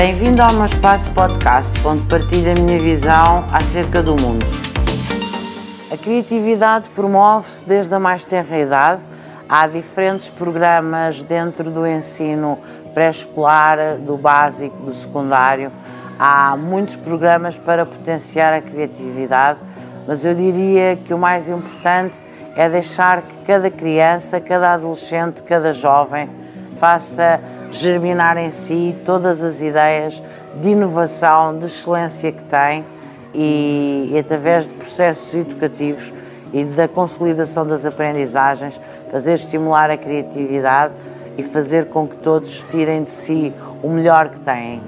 Bem-vindo 0.00 0.40
ao 0.40 0.54
meu 0.54 0.64
espaço 0.64 1.12
podcast, 1.12 1.78
onde 1.86 2.02
partilho 2.04 2.52
a 2.52 2.54
minha 2.54 2.78
visão 2.78 3.44
acerca 3.52 4.02
do 4.02 4.12
mundo. 4.12 4.46
A 5.92 5.96
criatividade 5.98 6.88
promove-se 6.88 7.62
desde 7.66 7.94
a 7.94 7.98
mais 7.98 8.24
tenra 8.24 8.58
idade. 8.58 9.02
Há 9.46 9.66
diferentes 9.66 10.30
programas 10.30 11.22
dentro 11.22 11.70
do 11.70 11.86
ensino 11.86 12.58
pré-escolar, 12.94 13.98
do 13.98 14.16
básico, 14.16 14.74
do 14.78 14.92
secundário. 14.94 15.70
Há 16.18 16.56
muitos 16.56 16.96
programas 16.96 17.58
para 17.58 17.84
potenciar 17.84 18.54
a 18.54 18.62
criatividade, 18.62 19.58
mas 20.08 20.24
eu 20.24 20.34
diria 20.34 20.96
que 20.96 21.12
o 21.12 21.18
mais 21.18 21.46
importante 21.46 22.24
é 22.56 22.70
deixar 22.70 23.20
que 23.20 23.36
cada 23.46 23.70
criança, 23.70 24.40
cada 24.40 24.72
adolescente, 24.72 25.42
cada 25.42 25.74
jovem 25.74 26.26
faça 26.76 27.38
germinar 27.70 28.36
em 28.36 28.50
si 28.50 28.96
todas 29.04 29.42
as 29.42 29.60
ideias 29.60 30.22
de 30.60 30.70
inovação, 30.70 31.58
de 31.58 31.66
excelência 31.66 32.32
que 32.32 32.42
tem 32.44 32.84
e, 33.34 34.10
e 34.12 34.18
através 34.18 34.66
de 34.66 34.74
processos 34.74 35.32
educativos 35.34 36.12
e 36.52 36.64
da 36.64 36.88
consolidação 36.88 37.66
das 37.66 37.86
aprendizagens, 37.86 38.80
fazer 39.10 39.34
estimular 39.34 39.90
a 39.90 39.96
criatividade 39.96 40.94
e 41.38 41.42
fazer 41.42 41.86
com 41.86 42.06
que 42.06 42.16
todos 42.16 42.64
tirem 42.70 43.04
de 43.04 43.12
si 43.12 43.52
o 43.82 43.88
melhor 43.88 44.30
que 44.30 44.40
têm. 44.40 44.82